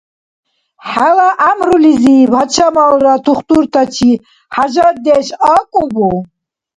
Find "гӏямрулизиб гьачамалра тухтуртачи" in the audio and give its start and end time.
1.39-4.11